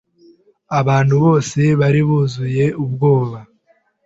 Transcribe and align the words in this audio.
Abantu 0.79 1.13
bose 1.25 1.59
bari 1.79 2.01
buzuye 2.07 2.65
ubwoba" 2.83 3.37